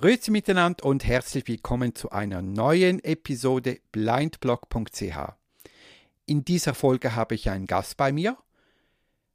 [0.00, 5.02] Grüezi miteinander und herzlich willkommen zu einer neuen Episode blindblog.ch.
[6.24, 8.38] In dieser Folge habe ich einen Gast bei mir,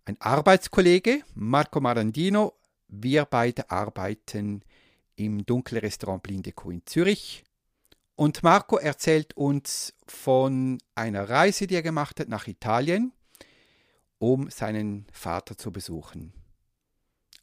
[0.05, 2.53] ein Arbeitskollege, Marco Marandino.
[2.87, 4.63] Wir beide arbeiten
[5.15, 7.43] im Dunkelrestaurant Blinde Kuh in Zürich.
[8.15, 13.11] Und Marco erzählt uns von einer Reise, die er gemacht hat nach Italien,
[14.19, 16.33] um seinen Vater zu besuchen.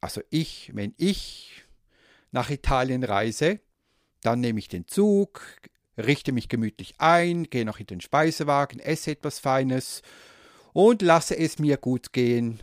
[0.01, 1.65] Also ich, wenn ich
[2.31, 3.61] nach Italien reise,
[4.23, 5.43] dann nehme ich den Zug,
[5.99, 10.03] richte mich gemütlich ein, gehe noch in den Speisewagen, esse etwas Feines
[10.73, 12.63] und lasse es mir gut gehen.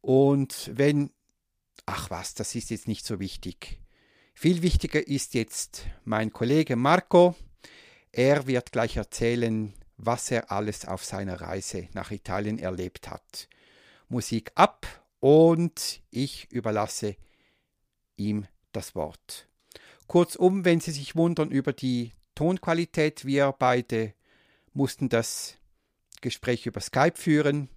[0.00, 1.10] Und wenn,
[1.84, 3.83] ach was, das ist jetzt nicht so wichtig.
[4.34, 7.34] Viel wichtiger ist jetzt mein Kollege Marco.
[8.12, 13.48] Er wird gleich erzählen, was er alles auf seiner Reise nach Italien erlebt hat.
[14.08, 14.86] Musik ab
[15.20, 17.16] und ich überlasse
[18.16, 19.48] ihm das Wort.
[20.08, 24.12] Kurzum, wenn Sie sich wundern über die Tonqualität, wir beide
[24.74, 25.56] mussten das
[26.20, 27.68] Gespräch über Skype führen,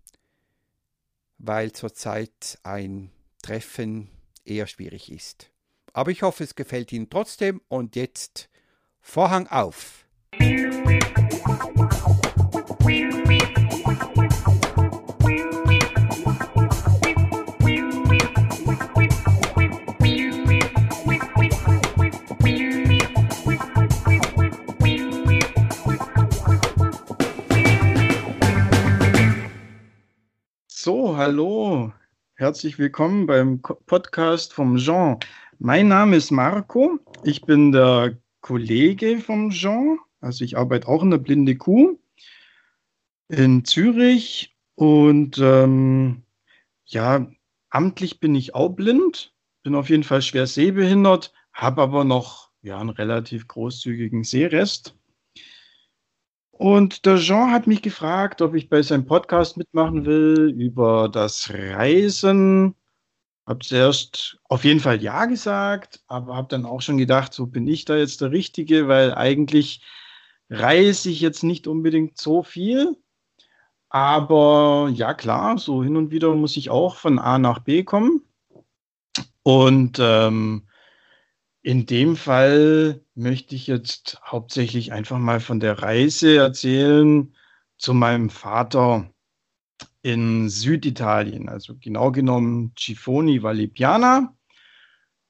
[1.38, 4.10] weil zurzeit ein Treffen
[4.44, 5.52] eher schwierig ist.
[5.94, 8.50] Aber ich hoffe, es gefällt Ihnen trotzdem und jetzt
[9.02, 10.06] Vorhang auf.
[30.68, 31.92] So, hallo,
[32.36, 35.20] herzlich willkommen beim Podcast vom Jean.
[35.60, 41.10] Mein Name ist Marco, ich bin der Kollege vom Jean, also ich arbeite auch in
[41.10, 41.98] der Blinde Kuh
[43.28, 46.22] in Zürich und ähm,
[46.86, 47.28] ja,
[47.72, 52.80] amtlich bin ich auch blind, bin auf jeden Fall schwer sehbehindert, habe aber noch ja,
[52.80, 54.96] einen relativ großzügigen Sehrest.
[56.52, 61.52] Und der Jean hat mich gefragt, ob ich bei seinem Podcast mitmachen will über das
[61.52, 62.76] Reisen.
[63.48, 67.66] Hab zuerst auf jeden Fall Ja gesagt, aber habe dann auch schon gedacht, so bin
[67.66, 69.82] ich da jetzt der Richtige, weil eigentlich
[70.50, 72.98] reise ich jetzt nicht unbedingt so viel.
[73.90, 78.22] Aber ja, klar, so hin und wieder muss ich auch von A nach B kommen.
[79.44, 80.68] Und ähm,
[81.62, 87.34] in dem Fall möchte ich jetzt hauptsächlich einfach mal von der Reise erzählen
[87.78, 89.10] zu meinem Vater
[90.02, 94.36] in Süditalien, also genau genommen Cifoni Vallipiana.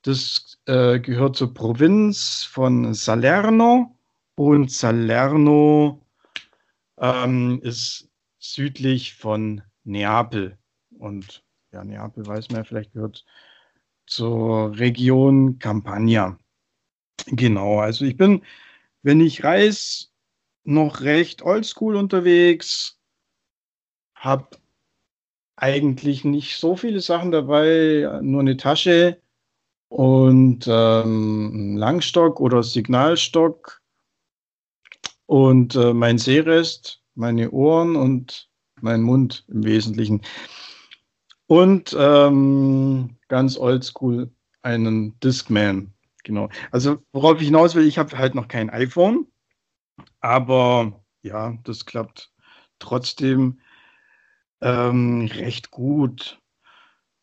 [0.03, 3.97] Das äh, gehört zur Provinz von Salerno
[4.35, 6.05] und Salerno
[6.99, 10.57] ähm, ist südlich von Neapel.
[10.97, 13.25] Und ja, Neapel weiß man ja, vielleicht gehört
[14.05, 16.37] zur Region Campania.
[17.27, 18.43] Genau, also ich bin,
[19.01, 20.07] wenn ich reise,
[20.63, 22.96] noch recht oldschool unterwegs,
[24.17, 24.57] habe
[25.55, 29.19] eigentlich nicht so viele Sachen dabei, nur eine Tasche
[29.89, 33.81] und ähm, Langstock oder Signalstock
[35.25, 38.49] und äh, mein Sehrest, meine Ohren und
[38.81, 40.21] mein Mund im Wesentlichen.
[41.47, 44.29] Und ähm, ganz oldschool
[44.61, 45.93] einen Discman.
[46.23, 46.49] Genau.
[46.71, 49.27] Also worauf ich hinaus will, ich habe halt noch kein iPhone,
[50.19, 52.33] aber ja, das klappt
[52.79, 53.59] trotzdem
[54.61, 56.39] ähm, recht gut.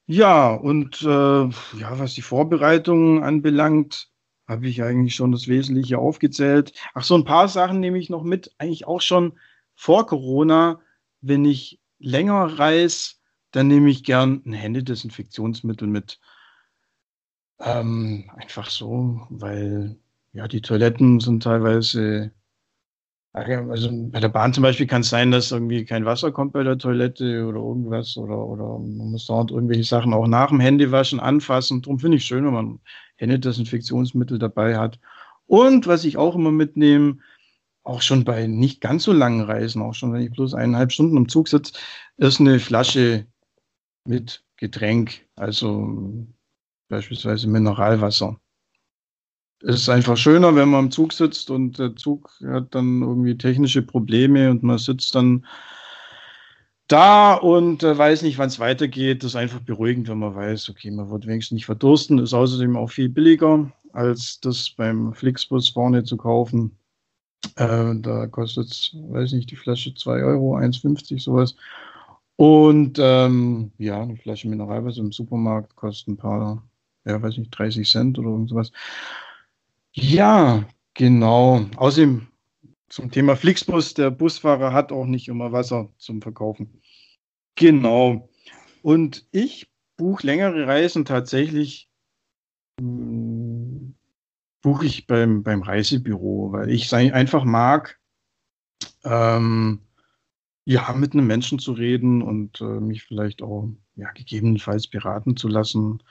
[0.07, 4.11] Ja, und äh, ja, was die Vorbereitungen anbelangt,
[4.47, 6.73] habe ich eigentlich schon das Wesentliche aufgezählt.
[6.93, 9.39] Ach, so ein paar Sachen nehme ich noch mit, eigentlich auch schon
[9.75, 10.81] vor Corona,
[11.23, 13.15] wenn ich länger reise,
[13.51, 16.21] dann nehme ich gern ein Händedesinfektionsmittel mit.
[17.61, 19.97] Ähm, einfach so, weil
[20.33, 22.33] ja, die Toiletten sind teilweise,
[23.35, 26.63] also bei der Bahn zum Beispiel kann es sein, dass irgendwie kein Wasser kommt bei
[26.63, 31.19] der Toilette oder irgendwas oder, oder man muss dort irgendwelche Sachen auch nach dem Händewaschen
[31.19, 31.83] anfassen.
[31.83, 32.79] Darum finde ich es schön, wenn man
[33.17, 35.01] Händedesinfektionsmittel dabei hat.
[35.47, 37.19] Und was ich auch immer mitnehme,
[37.83, 41.17] auch schon bei nicht ganz so langen Reisen, auch schon wenn ich bloß eineinhalb Stunden
[41.17, 41.75] im Zug sitze,
[42.17, 43.27] ist eine Flasche
[44.07, 46.27] mit Getränk, also
[46.89, 48.39] beispielsweise Mineralwasser.
[49.67, 53.37] Es ist einfach schöner, wenn man im Zug sitzt und der Zug hat dann irgendwie
[53.37, 55.47] technische Probleme und man sitzt dann
[56.89, 59.23] da und äh, weiß nicht, wann es weitergeht.
[59.23, 62.19] Das ist einfach beruhigend, wenn man weiß, okay, man wird wenigstens nicht verdursten.
[62.19, 66.77] Ist außerdem auch viel billiger, als das beim Flixbus vorne zu kaufen.
[67.57, 71.57] Äh, da kostet es, weiß nicht, die Flasche 2 Euro, 1,50 sowas.
[72.37, 76.63] Und ähm, ja, eine Flasche Mineralwasser im Supermarkt kostet ein paar,
[77.05, 78.73] ja, weiß nicht, 30 Cent oder irgendwas.
[79.95, 80.65] Ja,
[80.95, 81.67] genau.
[81.77, 82.27] Außerdem
[82.89, 86.81] zum Thema Flixbus, der Busfahrer hat auch nicht immer Wasser zum Verkaufen.
[87.55, 88.29] Genau.
[88.83, 91.89] Und ich buche längere Reisen tatsächlich
[92.81, 93.95] hm,
[94.63, 98.01] buche ich beim, beim Reisebüro, weil ich einfach mag,
[99.05, 99.81] ähm,
[100.65, 105.49] ja, mit einem Menschen zu reden und äh, mich vielleicht auch ja, gegebenenfalls beraten zu
[105.49, 106.03] lassen.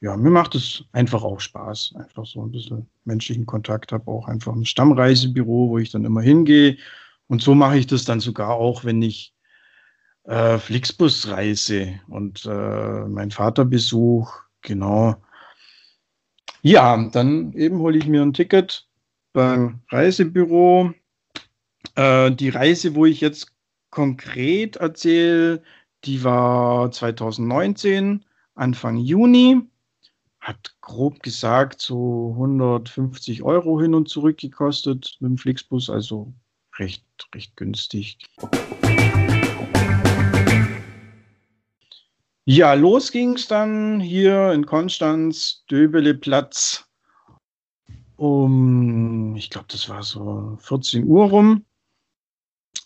[0.00, 4.28] Ja, mir macht es einfach auch Spaß, einfach so ein bisschen menschlichen Kontakt habe, auch
[4.28, 6.78] einfach ein Stammreisebüro, wo ich dann immer hingehe.
[7.28, 9.34] Und so mache ich das dann sogar auch, wenn ich
[10.24, 14.32] äh, Flixbus reise und äh, meinen Vater besuch,
[14.62, 15.16] genau.
[16.62, 18.86] Ja, dann eben hole ich mir ein Ticket
[19.32, 20.92] beim Reisebüro.
[21.94, 23.52] Äh, die Reise, wo ich jetzt
[23.90, 25.62] konkret erzähle,
[26.04, 28.24] die war 2019,
[28.54, 29.62] Anfang Juni.
[30.50, 36.34] Hat grob gesagt so 150 Euro hin und zurück gekostet mit dem Flixbus, also
[36.76, 38.18] recht, recht günstig.
[42.46, 46.84] Ja, los ging es dann hier in Konstanz, Döbeleplatz,
[48.16, 51.64] um, ich glaube, das war so 14 Uhr rum.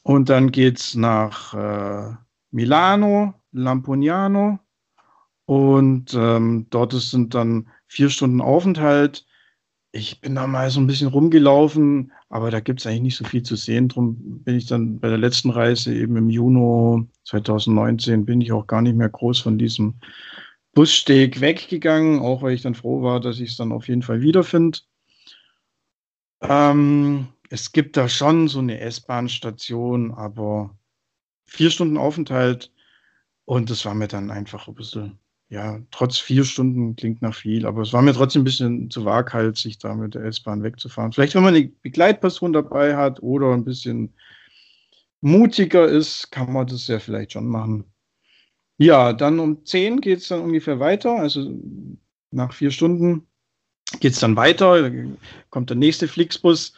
[0.03, 2.15] Und dann geht es nach äh,
[2.51, 4.59] Milano, Lampugnano.
[5.47, 9.27] Und ähm, dort sind dann vier Stunden Aufenthalt.
[9.93, 13.25] Ich bin da mal so ein bisschen rumgelaufen, aber da gibt es eigentlich nicht so
[13.25, 13.89] viel zu sehen.
[13.89, 18.67] Darum bin ich dann bei der letzten Reise eben im Juni 2019 bin ich auch
[18.67, 19.95] gar nicht mehr groß von diesem
[20.75, 24.21] Bussteg weggegangen, auch weil ich dann froh war, dass ich es dann auf jeden Fall
[24.21, 24.81] wiederfinde.
[26.41, 30.77] Ähm, es gibt da schon so eine S-Bahn-Station, aber
[31.45, 32.73] vier Stunden Aufenthalt
[33.45, 35.19] und das war mir dann einfach ein bisschen,
[35.49, 39.05] ja, trotz vier Stunden klingt nach viel, aber es war mir trotzdem ein bisschen zu
[39.05, 41.13] waghalsig, da mit der S-Bahn wegzufahren.
[41.13, 44.15] Vielleicht, wenn man eine Begleitperson dabei hat oder ein bisschen
[45.21, 47.85] mutiger ist, kann man das ja vielleicht schon machen.
[48.79, 51.17] Ja, dann um 10 geht es dann ungefähr weiter.
[51.17, 51.51] Also
[52.31, 53.27] nach vier Stunden
[54.01, 54.91] geht es dann weiter.
[55.51, 56.75] kommt der nächste Flixbus.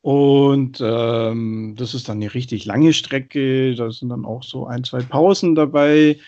[0.00, 3.74] Und ähm, das ist dann eine richtig lange Strecke.
[3.74, 6.18] Da sind dann auch so ein, zwei Pausen dabei.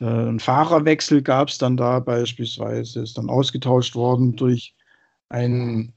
[0.00, 4.74] Ein Fahrerwechsel gab es dann da beispielsweise, ist dann ausgetauscht worden durch
[5.28, 5.92] einen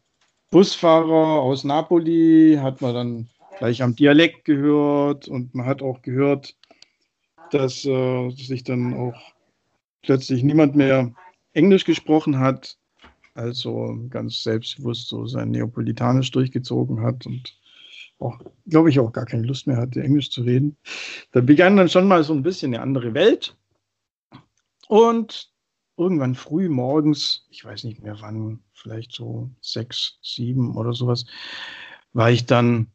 [0.52, 6.56] Busfahrer aus Napoli, hat man dann gleich am Dialekt gehört und man hat auch gehört,
[7.52, 9.16] dass äh, sich dann auch
[10.02, 11.14] plötzlich niemand mehr
[11.54, 12.78] Englisch gesprochen hat,
[13.34, 17.58] also ganz selbstbewusst so sein Neapolitanisch durchgezogen hat und
[18.20, 20.78] auch, glaube ich, auch gar keine Lust mehr hatte, Englisch zu reden.
[21.32, 23.56] Da begann dann schon mal so ein bisschen eine andere Welt.
[24.88, 25.52] Und
[25.98, 31.26] irgendwann früh morgens, ich weiß nicht mehr wann, vielleicht so sechs, sieben oder sowas,
[32.14, 32.92] war ich dann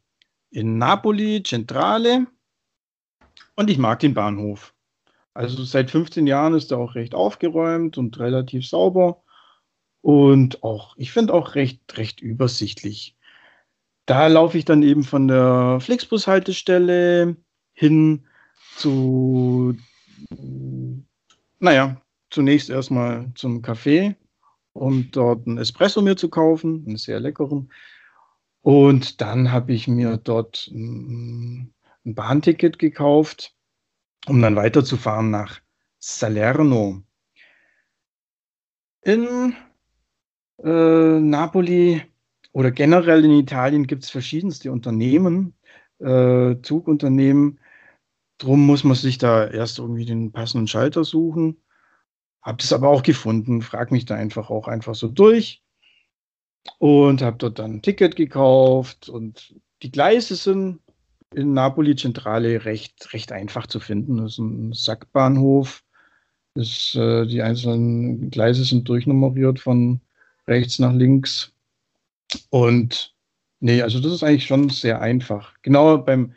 [0.49, 2.27] in Napoli, Centrale.
[3.55, 4.73] Und ich mag den Bahnhof.
[5.33, 9.23] Also seit 15 Jahren ist er auch recht aufgeräumt und relativ sauber.
[10.01, 13.15] Und auch, ich finde auch recht, recht übersichtlich.
[14.05, 17.37] Da laufe ich dann eben von der Flixbus-Haltestelle
[17.73, 18.25] hin
[18.75, 19.77] zu,
[21.61, 24.15] naja, zunächst erstmal zum Café,
[24.73, 27.71] um dort einen Espresso mir zu kaufen, einen sehr leckeren.
[28.61, 33.55] Und dann habe ich mir dort ein Bahnticket gekauft,
[34.27, 35.61] um dann weiterzufahren nach
[35.99, 37.03] Salerno.
[39.03, 39.55] In
[40.63, 42.03] äh, Napoli
[42.53, 45.55] oder generell in Italien gibt es verschiedenste Unternehmen,
[45.99, 47.59] äh, Zugunternehmen.
[48.41, 51.61] Drum muss man sich da erst irgendwie den passenden Schalter suchen.
[52.41, 55.61] Hab das aber auch gefunden, frag mich da einfach auch einfach so durch
[56.79, 60.79] und habe dort dann ein Ticket gekauft und die Gleise sind
[61.35, 64.17] in Napoli Zentrale recht, recht einfach zu finden.
[64.17, 65.83] Das ist ein Sackbahnhof.
[66.55, 70.01] Das, äh, die einzelnen Gleise sind durchnummeriert von
[70.47, 71.53] rechts nach links.
[72.49, 73.13] Und
[73.59, 75.53] nee, also das ist eigentlich schon sehr einfach.
[75.61, 76.33] Genau beim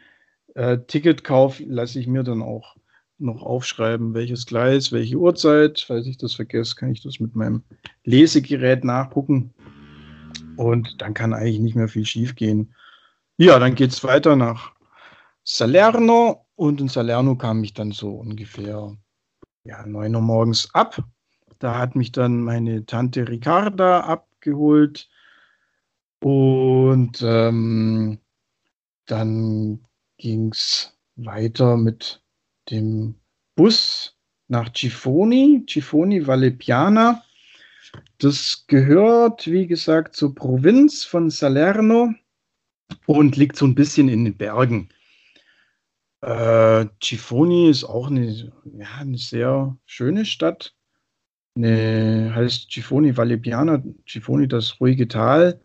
[0.54, 2.76] äh, Ticketkauf lasse ich mir dann auch
[3.18, 5.84] noch aufschreiben, welches Gleis, welche Uhrzeit.
[5.86, 7.62] Falls ich das vergesse, kann ich das mit meinem
[8.04, 9.54] Lesegerät nachgucken.
[10.56, 12.74] Und dann kann eigentlich nicht mehr viel schief gehen.
[13.36, 14.72] Ja, dann geht es weiter nach
[15.42, 18.96] Salerno und in Salerno kam ich dann so ungefähr
[19.64, 21.02] ja, 9 Uhr morgens ab.
[21.58, 25.08] Da hat mich dann meine Tante Ricarda abgeholt
[26.20, 28.18] und ähm,
[29.06, 29.84] dann
[30.18, 32.22] ging es weiter mit
[32.70, 33.16] dem
[33.54, 34.16] Bus
[34.48, 37.22] nach Gifoni, Gifoni Valle Piana.
[38.18, 42.14] Das gehört, wie gesagt, zur Provinz von Salerno
[43.06, 44.88] und liegt so ein bisschen in den Bergen.
[46.22, 50.74] Äh, Gifoni ist auch eine, ja, eine sehr schöne Stadt.
[51.56, 55.60] Eine, heißt Gifoni Valle Piana, Gifoni das ruhige Tal.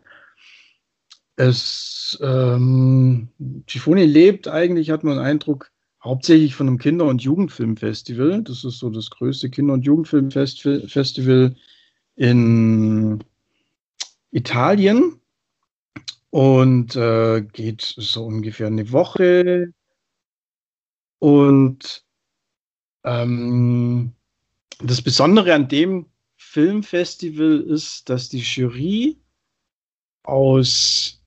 [1.40, 3.28] Es, ähm,
[3.64, 5.72] Gifoni lebt eigentlich, hat man den Eindruck,
[6.04, 8.42] hauptsächlich von einem Kinder- und Jugendfilmfestival.
[8.42, 11.56] Das ist so das größte Kinder- und Jugendfilmfestival
[12.16, 13.24] in
[14.32, 15.18] Italien
[16.28, 19.72] und äh, geht so ungefähr eine Woche.
[21.20, 22.04] Und
[23.04, 24.12] ähm,
[24.80, 26.04] das Besondere an dem
[26.36, 29.18] Filmfestival ist, dass die Jury
[30.22, 31.19] aus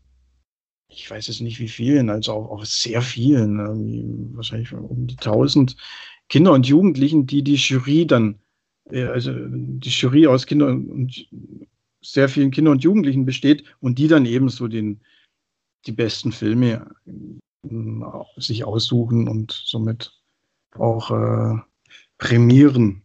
[0.96, 5.76] ich weiß es nicht wie vielen, also auch, auch sehr vielen, wahrscheinlich um die 1000
[6.30, 8.40] Kinder und Jugendlichen, die die Jury dann,
[8.90, 11.28] äh, also die Jury aus Kindern und
[12.02, 15.02] sehr vielen Kindern und Jugendlichen besteht und die dann eben so den,
[15.86, 20.12] die besten Filme äh, sich aussuchen und somit
[20.76, 21.60] auch äh,
[22.18, 23.04] prämieren.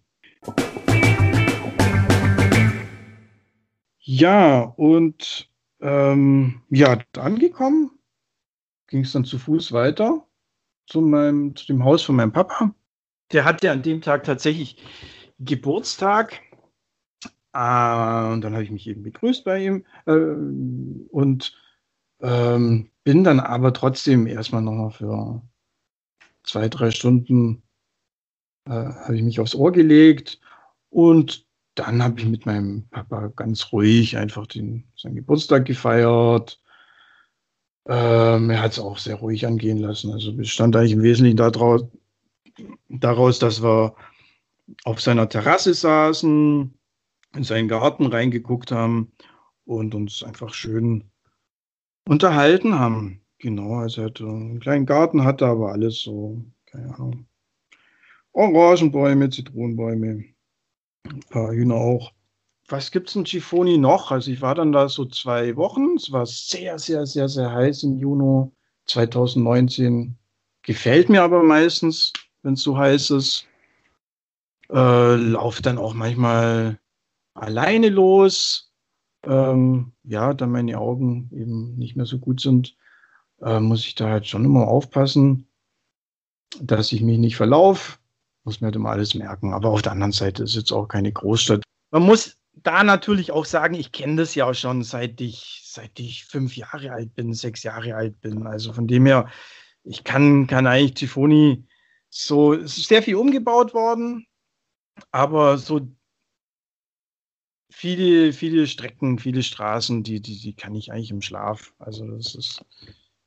[4.00, 5.48] Ja, und
[5.80, 7.90] ähm, ja, angekommen,
[8.88, 10.26] ging es dann zu Fuß weiter
[10.88, 12.74] zu, meinem, zu dem Haus von meinem Papa.
[13.32, 14.82] Der hatte an dem Tag tatsächlich
[15.38, 16.40] Geburtstag.
[17.52, 21.56] Äh, und dann habe ich mich eben begrüßt bei ihm äh, und
[22.20, 25.42] ähm, bin dann aber trotzdem erstmal noch für
[26.42, 27.62] zwei, drei Stunden
[28.66, 30.40] äh, habe ich mich aufs Ohr gelegt
[30.90, 31.46] und
[31.78, 36.60] dann habe ich mit meinem Papa ganz ruhig einfach den, seinen Geburtstag gefeiert.
[37.86, 40.12] Ähm, er hat es auch sehr ruhig angehen lassen.
[40.12, 41.84] Also bestand eigentlich im Wesentlichen daraus,
[42.88, 43.94] daraus, dass wir
[44.84, 46.74] auf seiner Terrasse saßen,
[47.36, 49.12] in seinen Garten reingeguckt haben
[49.64, 51.04] und uns einfach schön
[52.06, 53.20] unterhalten haben.
[53.38, 57.26] Genau, also er hatte einen kleinen Garten, hatte aber alles so, keine Ahnung,
[58.32, 60.24] Orangenbäume, Zitronenbäume,
[61.04, 62.12] ein paar Hühner auch.
[62.68, 64.10] Was gibt es in Chifoni noch?
[64.10, 65.96] Also ich war dann da so zwei Wochen.
[65.96, 68.50] Es war sehr, sehr, sehr, sehr heiß im Juni
[68.86, 70.16] 2019.
[70.62, 72.12] Gefällt mir aber meistens,
[72.42, 73.46] wenn es so heiß ist.
[74.70, 76.78] Äh, laufe dann auch manchmal
[77.32, 78.70] alleine los.
[79.24, 82.76] Ähm, ja, da meine Augen eben nicht mehr so gut sind,
[83.40, 85.48] äh, muss ich da halt schon immer aufpassen,
[86.60, 87.98] dass ich mich nicht verlaufe
[88.48, 89.52] muss man halt immer alles merken.
[89.52, 91.62] Aber auf der anderen Seite ist jetzt auch keine Großstadt.
[91.90, 96.00] Man muss da natürlich auch sagen, ich kenne das ja auch schon seit ich, seit
[96.00, 98.46] ich fünf Jahre alt bin, sechs Jahre alt bin.
[98.46, 99.28] Also von dem her,
[99.84, 101.66] ich kann, kann eigentlich Tifoni
[102.08, 104.26] so, es ist sehr viel umgebaut worden,
[105.10, 105.86] aber so
[107.70, 111.74] viele, viele Strecken, viele Straßen, die, die, die kann ich eigentlich im Schlaf.
[111.78, 112.64] Also das ist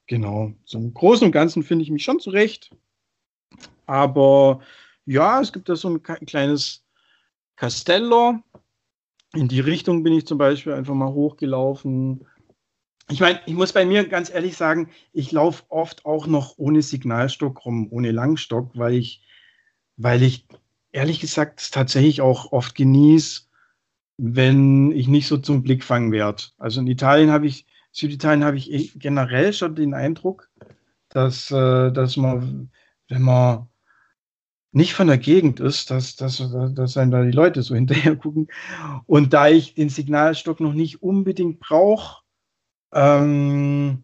[0.07, 0.51] genau.
[0.65, 2.75] So im Großen und Ganzen finde ich mich schon zurecht.
[3.85, 4.61] Aber
[5.05, 6.83] ja, es gibt da so ein kleines
[7.55, 8.39] Castello.
[9.33, 12.25] In die Richtung bin ich zum Beispiel einfach mal hochgelaufen.
[13.09, 16.81] Ich meine, ich muss bei mir ganz ehrlich sagen, ich laufe oft auch noch ohne
[16.81, 19.21] Signalstock rum, ohne Langstock, weil ich,
[19.97, 20.47] weil ich
[20.91, 23.43] ehrlich gesagt es tatsächlich auch oft genieße,
[24.17, 26.43] wenn ich nicht so zum Blick fangen werde.
[26.57, 30.49] Also in Italien habe ich, Süditalien habe ich eh generell schon den Eindruck,
[31.09, 32.71] dass, äh, dass man,
[33.07, 33.67] wenn man
[34.71, 38.47] nicht von der Gegend ist, dass, dass, dass einem da die Leute so hinterher gucken.
[39.05, 42.23] Und da ich den Signalstock noch nicht unbedingt brauche,
[42.93, 44.03] ähm,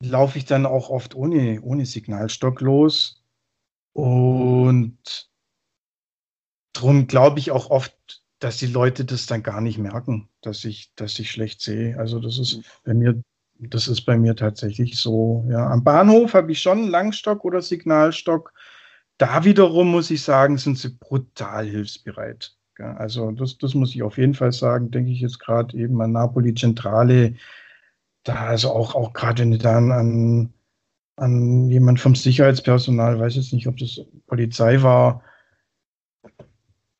[0.00, 3.22] laufe ich dann auch oft ohne, ohne Signalstock los.
[3.92, 5.30] Und
[6.72, 7.94] darum glaube ich auch oft,
[8.38, 11.96] dass die Leute das dann gar nicht merken, dass ich, dass ich schlecht sehe.
[11.98, 13.22] Also das ist bei mir,
[13.58, 15.44] das ist bei mir tatsächlich so.
[15.48, 18.52] Ja, am Bahnhof habe ich schon Langstock oder Signalstock
[19.22, 22.56] da wiederum muss ich sagen, sind sie brutal hilfsbereit.
[22.76, 26.10] Also das, das muss ich auf jeden Fall sagen, denke ich jetzt gerade eben an
[26.10, 27.36] Napoli Zentrale,
[28.24, 30.52] da also auch, auch gerade wenn du dann an,
[31.14, 35.22] an jemand vom Sicherheitspersonal, weiß jetzt nicht, ob das Polizei war,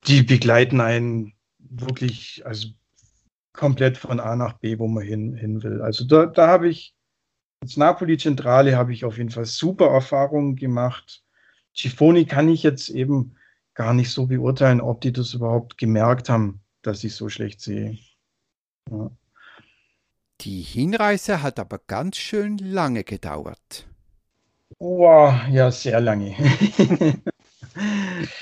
[0.07, 2.69] die begleiten einen wirklich, also
[3.51, 5.81] komplett von A nach B, wo man hin, hin will.
[5.81, 6.95] Also da, da habe ich,
[7.59, 11.22] als Napoli Zentrale habe ich auf jeden Fall super Erfahrungen gemacht.
[11.73, 13.35] Schifoni kann ich jetzt eben
[13.73, 17.97] gar nicht so beurteilen, ob die das überhaupt gemerkt haben, dass ich so schlecht sehe.
[18.89, 19.09] Ja.
[20.41, 23.87] Die Hinreise hat aber ganz schön lange gedauert.
[24.79, 26.35] Wow, ja, sehr lange.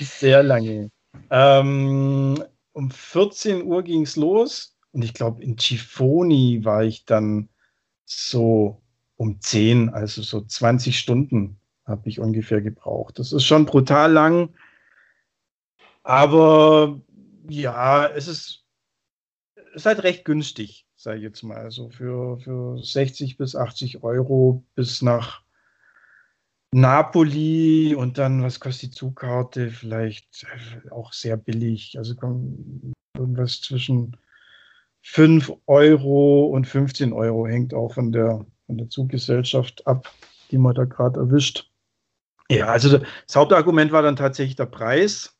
[0.00, 0.90] sehr lange.
[1.30, 7.48] Ähm, um 14 Uhr ging es los und ich glaube, in Chifoni war ich dann
[8.04, 8.82] so
[9.16, 13.18] um 10, also so 20 Stunden habe ich ungefähr gebraucht.
[13.18, 14.54] Das ist schon brutal lang,
[16.02, 17.00] aber
[17.48, 18.64] ja, es ist,
[19.74, 21.58] ist halt recht günstig, sage ich jetzt mal.
[21.58, 25.42] Also für, für 60 bis 80 Euro bis nach
[26.74, 29.70] Napoli und dann, was kostet die Zugkarte?
[29.70, 30.46] Vielleicht
[30.90, 31.98] auch sehr billig.
[31.98, 32.14] Also
[33.16, 34.16] irgendwas zwischen
[35.02, 40.10] 5 Euro und 15 Euro hängt auch von der, von der Zuggesellschaft ab,
[40.50, 41.71] die man da gerade erwischt.
[42.56, 45.36] Ja, also das Hauptargument war dann tatsächlich der Preis.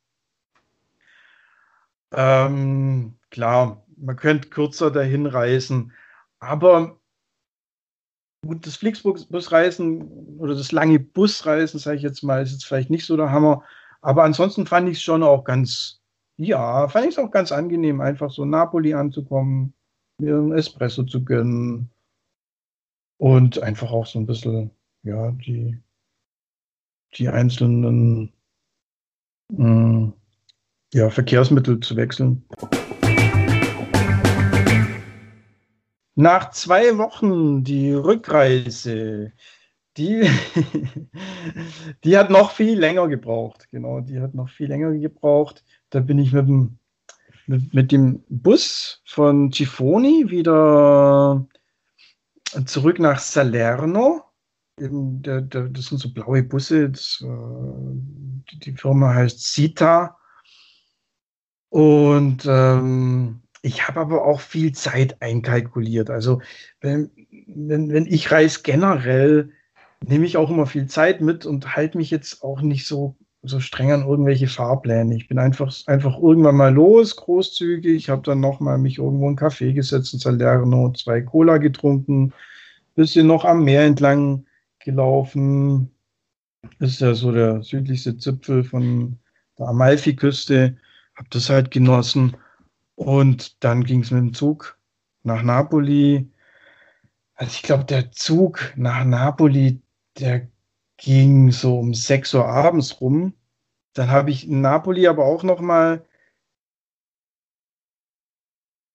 [2.13, 5.93] Ähm, klar, man könnte kürzer dahin reisen,
[6.41, 6.99] aber
[8.47, 13.07] gut, das Flixbus-Reisen oder das lange Busreisen, sage ich jetzt mal, ist jetzt vielleicht nicht
[13.07, 13.63] so der Hammer,
[14.03, 16.03] aber ansonsten fand ich es schon auch ganz,
[16.37, 19.73] ja, fand ich es auch ganz angenehm, einfach so Napoli anzukommen,
[20.19, 21.91] mir einen Espresso zu gönnen
[23.17, 24.71] und einfach auch so ein bisschen,
[25.03, 25.79] ja, die,
[27.15, 28.33] die einzelnen
[29.51, 30.13] mh, hm,
[30.95, 32.45] ja, Verkehrsmittel zu wechseln.
[36.15, 39.33] Nach zwei Wochen die Rückreise,
[39.97, 40.29] die,
[42.05, 43.69] die hat noch viel länger gebraucht.
[43.71, 45.65] Genau, die hat noch viel länger gebraucht.
[45.89, 46.79] Da bin ich mit dem,
[47.47, 51.47] mit, mit dem Bus von Gifoni wieder
[52.67, 54.23] zurück nach Salerno.
[54.83, 56.91] Eben der, der, das sind so blaue Busse.
[56.91, 60.17] Das, äh, die Firma heißt Sita.
[61.69, 66.11] Und ähm, ich habe aber auch viel Zeit einkalkuliert.
[66.11, 66.43] Also
[66.81, 67.11] wenn,
[67.47, 69.53] wenn, wenn ich reise generell,
[70.05, 73.61] nehme ich auch immer viel Zeit mit und halte mich jetzt auch nicht so, so
[73.61, 75.15] streng an irgendwelche Fahrpläne.
[75.15, 79.39] Ich bin einfach, einfach irgendwann mal los, großzügig, habe dann nochmal mich irgendwo in einen
[79.39, 82.33] Café gesetzt in Salerno, zwei Cola getrunken,
[82.97, 84.45] bisschen noch am Meer entlang
[84.85, 85.91] gelaufen.
[86.79, 89.19] Ist ja so der südlichste Zipfel von
[89.59, 90.77] der Amalfiküste
[91.15, 92.37] habe das halt genossen.
[92.95, 94.79] Und dann ging es mit dem Zug
[95.23, 96.31] nach Napoli.
[97.35, 99.83] Also ich glaube, der Zug nach Napoli,
[100.19, 100.49] der
[100.97, 103.35] ging so um 6 Uhr abends rum.
[103.95, 106.07] Dann habe ich in Napoli aber auch noch mal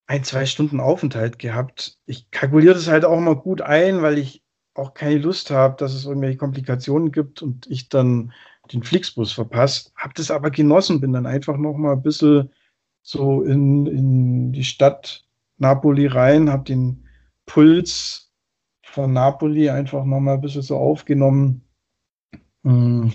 [0.07, 1.99] ein, zwei Stunden Aufenthalt gehabt.
[2.05, 4.43] Ich kalkuliere das halt auch mal gut ein, weil ich
[4.77, 8.33] auch keine Lust habe, dass es irgendwelche Komplikationen gibt und ich dann
[8.71, 12.51] den Flixbus verpasst, habe das aber genossen, bin dann einfach noch mal ein bisschen
[13.01, 15.25] so in, in die Stadt
[15.57, 17.05] Napoli rein, habe den
[17.45, 18.31] Puls
[18.83, 21.63] von Napoli einfach noch mal ein bisschen so aufgenommen.
[22.63, 23.13] Hm.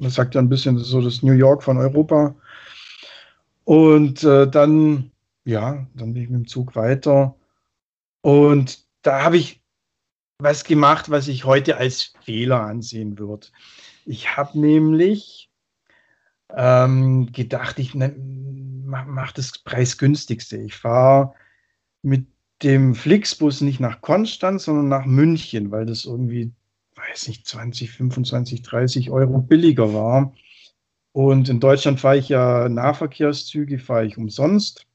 [0.00, 2.34] sagt ja ein bisschen so das New York von Europa.
[3.64, 5.10] Und äh, dann,
[5.44, 7.34] ja, dann bin ich mit dem Zug weiter.
[8.22, 9.60] Und da habe ich
[10.38, 13.48] was gemacht, was ich heute als Fehler ansehen würde.
[14.04, 15.50] Ich habe nämlich
[16.54, 18.14] ähm, gedacht, ich ne,
[18.84, 20.58] mache mach das preisgünstigste.
[20.58, 21.34] Ich fahre
[22.02, 22.26] mit
[22.62, 26.52] dem Flixbus nicht nach Konstanz, sondern nach München, weil das irgendwie,
[26.94, 30.34] weiß nicht, 20, 25, 30 Euro billiger war.
[31.12, 34.86] Und in Deutschland fahre ich ja Nahverkehrszüge, fahre ich umsonst.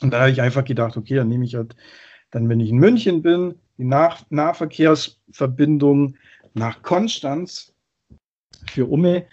[0.00, 1.74] Und da habe ich einfach gedacht, okay, dann nehme ich halt,
[2.30, 6.16] dann wenn ich in München bin, die Nah Nahverkehrsverbindung
[6.54, 7.74] nach Konstanz
[8.66, 9.26] für Umme.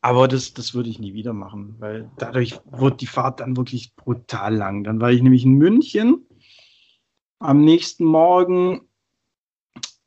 [0.00, 3.94] Aber das, das würde ich nie wieder machen, weil dadurch wird die Fahrt dann wirklich
[3.94, 4.82] brutal lang.
[4.82, 6.26] Dann war ich nämlich in München
[7.38, 8.82] am nächsten Morgen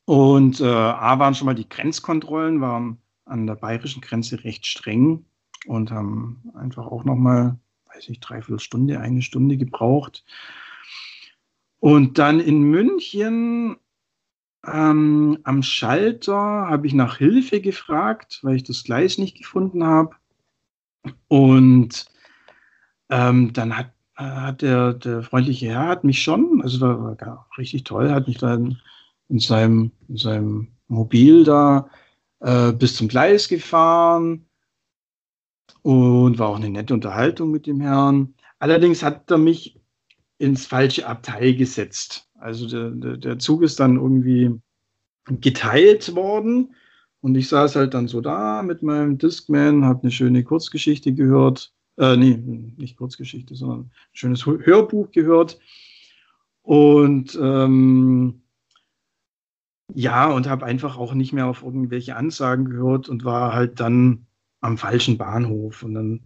[0.06, 5.26] und äh, A waren schon mal die Grenzkontrollen, waren an der bayerischen Grenze recht streng
[5.66, 7.58] und haben einfach auch noch mal,
[7.94, 10.24] weiß ich, dreiviertel Stunde, eine Stunde gebraucht.
[11.80, 13.78] Und dann in München
[14.66, 20.16] ähm, am Schalter habe ich nach Hilfe gefragt, weil ich das Gleis nicht gefunden habe.
[21.28, 22.06] Und
[23.10, 27.84] ähm, dann hat, hat der, der freundliche Herr hat mich schon, also war, war richtig
[27.84, 28.82] toll, hat mich dann
[29.30, 31.90] in seinem, in seinem Mobil da
[32.40, 34.46] äh, bis zum Gleis gefahren
[35.82, 38.34] und war auch eine nette Unterhaltung mit dem Herrn.
[38.60, 39.80] Allerdings hat er mich
[40.46, 42.30] ins falsche Abteil gesetzt.
[42.40, 44.52] Also der, der, Zug ist dann irgendwie
[45.26, 46.76] geteilt worden
[47.22, 51.74] und ich saß halt dann so da mit meinem Discman, habe eine schöne Kurzgeschichte gehört.
[51.98, 52.38] Äh, nee,
[52.78, 55.60] nicht Kurzgeschichte, sondern ein schönes Hörbuch gehört.
[56.62, 58.44] Und ähm,
[59.96, 64.28] ja, und habe einfach auch nicht mehr auf irgendwelche Ansagen gehört und war halt dann
[64.62, 66.22] am falschen Bahnhof und dann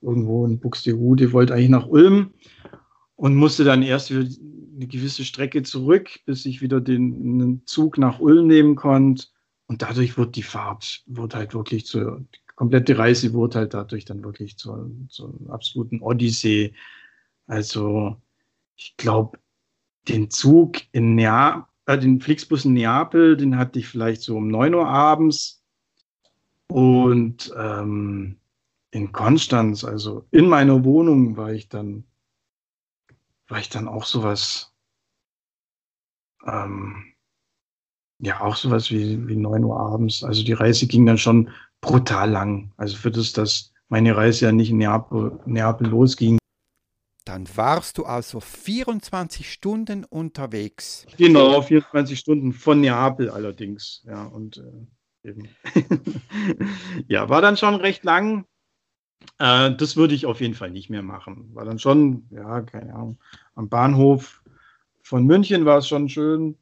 [0.00, 2.30] irgendwo in Buxtehude, wollte eigentlich nach Ulm
[3.16, 4.28] und musste dann erst wieder
[4.76, 9.26] eine gewisse Strecke zurück, bis ich wieder den, Zug nach Ulm nehmen konnte.
[9.66, 14.04] Und dadurch wird die Fahrt, wird halt wirklich zur, die komplette Reise wurde halt dadurch
[14.04, 16.72] dann wirklich zur, zur absoluten Odyssee.
[17.46, 18.16] Also,
[18.76, 19.38] ich glaube,
[20.08, 24.48] den Zug in Neapel, äh, den Flixbus in Neapel, den hatte ich vielleicht so um
[24.48, 25.62] 9 Uhr abends.
[26.68, 28.36] Und ähm,
[28.90, 32.04] in Konstanz, also in meiner Wohnung, war ich dann,
[33.48, 34.72] war ich dann auch sowas,
[36.46, 37.14] ähm,
[38.18, 40.24] ja, auch sowas wie, wie 9 Uhr abends.
[40.24, 42.72] Also die Reise ging dann schon brutal lang.
[42.76, 46.38] Also für das, dass meine Reise ja nicht in Neapel, Neapel losging,
[47.26, 51.04] dann warst du also 24 Stunden unterwegs.
[51.18, 54.04] Genau, 24 Stunden von Neapel allerdings.
[54.06, 55.48] Ja, und äh, eben.
[57.08, 58.46] ja, war dann schon recht lang.
[59.38, 61.50] Äh, das würde ich auf jeden Fall nicht mehr machen.
[61.54, 63.18] War dann schon, ja, keine Ahnung,
[63.54, 64.42] am Bahnhof
[65.02, 66.56] von München war es schon schön,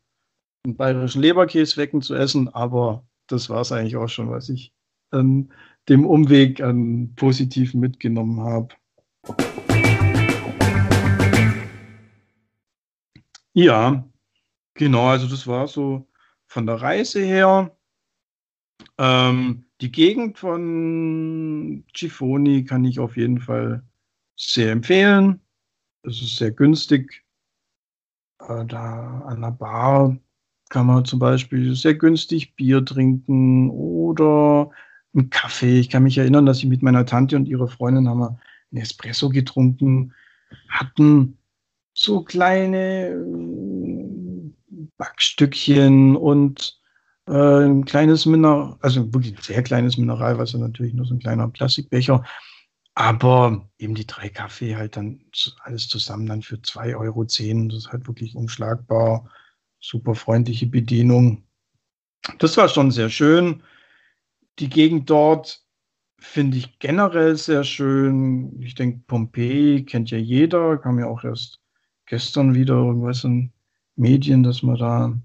[0.64, 4.72] einen bayerischen Leberkäse wecken zu essen, aber das war es eigentlich auch schon, was ich
[5.12, 5.50] ähm,
[5.88, 8.74] dem Umweg an Positiven mitgenommen habe.
[13.52, 14.04] Ja,
[14.74, 16.08] genau, also das war so
[16.46, 17.76] von der Reise her.
[18.98, 23.82] Ähm, die Gegend von Gifoni kann ich auf jeden Fall
[24.36, 25.40] sehr empfehlen.
[26.02, 27.24] Es ist sehr günstig.
[28.40, 30.16] Äh, da an der Bar
[30.68, 34.70] kann man zum Beispiel sehr günstig Bier trinken oder
[35.14, 35.78] einen Kaffee.
[35.78, 38.38] Ich kann mich erinnern, dass ich mit meiner Tante und ihrer Freundin haben wir
[38.72, 40.12] einen Espresso getrunken,
[40.68, 41.38] hatten
[41.92, 44.52] so kleine äh,
[44.96, 46.80] Backstückchen und
[47.26, 51.48] äh, ein kleines Mineral, also wirklich ein sehr kleines Mineralwasser, natürlich nur so ein kleiner
[51.48, 52.24] Plastikbecher.
[52.94, 55.20] Aber eben die drei Kaffee halt dann
[55.64, 57.24] alles zusammen dann für 2,10 Euro.
[57.24, 59.28] Das ist halt wirklich unschlagbar.
[59.80, 61.44] Super freundliche Bedienung.
[62.38, 63.62] Das war schon sehr schön.
[64.60, 65.64] Die Gegend dort
[66.20, 68.60] finde ich generell sehr schön.
[68.62, 71.60] Ich denke, Pompeji kennt ja jeder, kam ja auch erst
[72.06, 73.52] gestern wieder irgendwas in
[73.96, 75.18] Medien, dass man da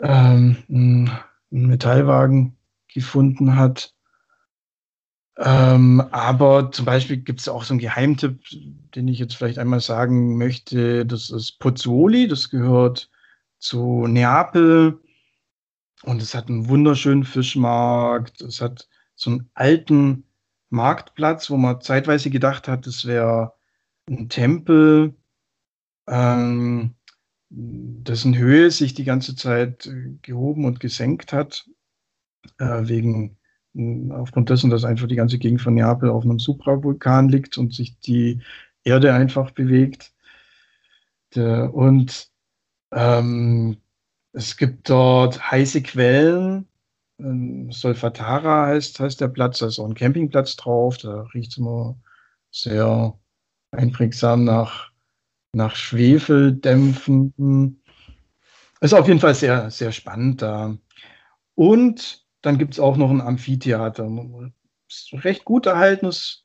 [0.00, 1.10] ähm, einen
[1.50, 2.56] Metallwagen
[2.92, 3.94] gefunden hat.
[5.36, 8.40] Ähm, aber zum Beispiel gibt es auch so einen Geheimtipp,
[8.94, 11.04] den ich jetzt vielleicht einmal sagen möchte.
[11.04, 13.10] Das ist Pozzuoli, das gehört
[13.58, 15.00] zu Neapel
[16.02, 18.42] und es hat einen wunderschönen Fischmarkt.
[18.42, 20.24] Es hat so einen alten
[20.70, 23.54] Marktplatz, wo man zeitweise gedacht hat, es wäre
[24.08, 25.14] ein Tempel
[26.06, 26.94] ähm,
[27.56, 31.68] dessen Höhe sich die ganze Zeit äh, gehoben und gesenkt hat,
[32.58, 33.36] äh, wegen
[34.10, 37.98] aufgrund dessen, dass einfach die ganze Gegend von Neapel auf einem Supravulkan liegt und sich
[37.98, 38.40] die
[38.84, 40.12] Erde einfach bewegt.
[41.34, 42.30] Und
[42.92, 43.76] ähm,
[44.32, 46.68] es gibt dort heiße Quellen.
[47.18, 50.98] Ähm, Solfatara heißt, heißt der Platz, da ist auch ein Campingplatz drauf.
[50.98, 51.98] Da riecht es immer
[52.52, 53.18] sehr
[53.72, 54.93] einprägsam nach
[55.54, 57.80] nach Schwefeldämpfen.
[58.80, 60.76] Ist auf jeden Fall sehr, sehr spannend da.
[61.54, 64.08] Und dann gibt es auch noch ein Amphitheater.
[65.12, 66.44] Recht gut erhaltenes,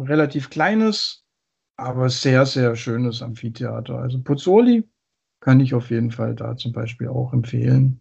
[0.00, 1.24] relativ kleines,
[1.76, 3.98] aber sehr, sehr schönes Amphitheater.
[3.98, 4.88] Also Pozzoli
[5.40, 8.00] kann ich auf jeden Fall da zum Beispiel auch empfehlen.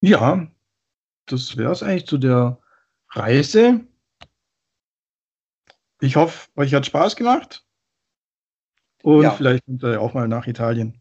[0.00, 0.46] Ja,
[1.26, 2.58] das wäre es eigentlich zu der
[3.10, 3.80] Reise.
[6.04, 7.64] Ich hoffe, euch hat Spaß gemacht.
[9.02, 9.30] Und ja.
[9.30, 11.00] vielleicht kommt ihr auch mal nach Italien.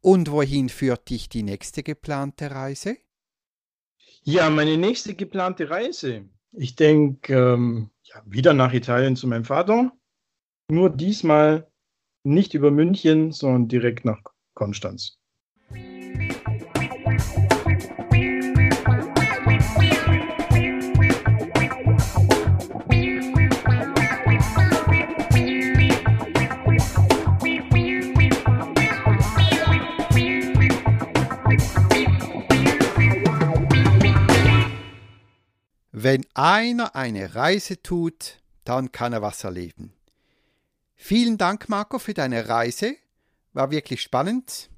[0.00, 2.96] Und wohin führt dich die nächste geplante Reise?
[4.22, 6.24] Ja, meine nächste geplante Reise.
[6.52, 9.92] Ich denke ähm, ja, wieder nach Italien zu meinem Vater.
[10.68, 11.70] Nur diesmal
[12.22, 14.22] nicht über München, sondern direkt nach
[14.54, 15.18] Konstanz.
[36.04, 39.92] Wenn einer eine Reise tut, dann kann er was erleben.
[40.96, 42.96] Vielen Dank, Marco, für deine Reise.
[43.52, 44.68] War wirklich spannend.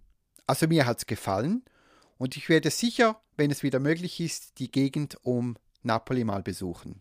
[0.47, 1.65] Also mir hat es gefallen.
[2.19, 7.01] Und ich werde sicher, wenn es wieder möglich ist, die Gegend um Napoli mal besuchen.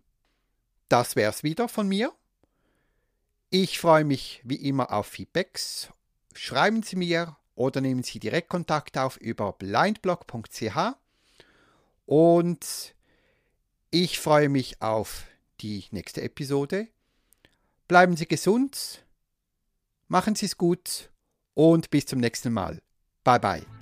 [0.87, 2.13] das wär's wieder von mir.
[3.49, 5.89] Ich freue mich wie immer auf Feedbacks.
[6.33, 10.95] Schreiben Sie mir oder nehmen Sie direkt Kontakt auf über blindblog.ch
[12.05, 12.93] und
[13.93, 15.25] ich freue mich auf
[15.61, 16.87] die nächste Episode.
[17.87, 19.05] Bleiben Sie gesund,
[20.07, 21.11] machen Sie es gut
[21.53, 22.81] und bis zum nächsten Mal.
[23.23, 23.72] Bye bye.